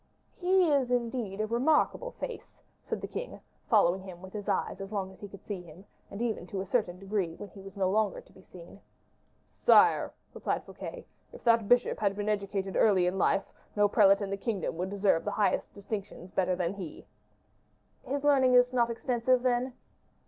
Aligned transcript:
"He 0.35 0.65
is, 0.67 0.89
indeed, 0.89 1.41
a 1.41 1.45
remarkable 1.45 2.09
face," 2.13 2.59
said 2.83 3.01
the 3.01 3.07
king, 3.07 3.39
following 3.69 4.01
him 4.01 4.19
with 4.19 4.33
his 4.33 4.49
eyes 4.49 4.81
as 4.81 4.91
long 4.91 5.11
as 5.11 5.19
he 5.21 5.27
could 5.27 5.43
see 5.45 5.61
him, 5.61 5.85
and 6.09 6.23
even 6.23 6.47
to 6.47 6.59
a 6.59 6.65
certain 6.65 6.97
degree 6.97 7.35
when 7.35 7.49
he 7.49 7.61
was 7.61 7.77
no 7.77 7.87
longer 7.87 8.19
to 8.19 8.33
be 8.33 8.41
seen. 8.41 8.79
"Sire," 9.51 10.11
replied 10.33 10.63
Fouquet, 10.63 11.05
"if 11.31 11.43
that 11.43 11.67
bishop 11.69 11.99
had 11.99 12.15
been 12.15 12.29
educated 12.29 12.75
early 12.75 13.05
in 13.05 13.19
life, 13.19 13.43
no 13.75 13.87
prelate 13.87 14.21
in 14.21 14.31
the 14.31 14.37
kingdom 14.37 14.75
would 14.77 14.89
deserve 14.89 15.23
the 15.23 15.29
highest 15.33 15.75
distinctions 15.75 16.31
better 16.31 16.55
than 16.55 16.73
he." 16.73 17.05
"His 18.03 18.23
learning 18.23 18.55
is 18.55 18.73
not 18.73 18.89
extensive, 18.89 19.43
then?" 19.43 19.73